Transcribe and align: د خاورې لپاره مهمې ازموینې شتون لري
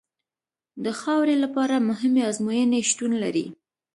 د 0.83 0.85
خاورې 0.99 1.35
لپاره 1.43 1.85
مهمې 1.89 2.21
ازموینې 2.29 2.79
شتون 2.89 3.11
لري 3.23 3.45